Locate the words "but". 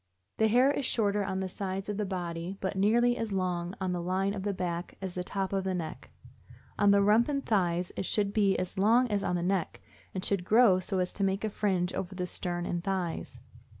2.59-2.75